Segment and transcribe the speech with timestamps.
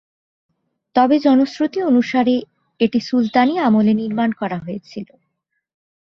[0.95, 2.35] তবে জনশ্রুতি অনুসারে,
[2.79, 5.07] এটি সুলতানী আমলে নির্মাণ করা হয়েছিল।